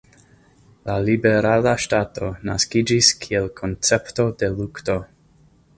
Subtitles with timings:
[0.89, 4.99] La Liberala Ŝtato naskiĝis kiel koncepto de lukto.